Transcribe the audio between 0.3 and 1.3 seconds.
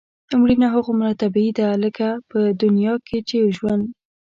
مړینه هغومره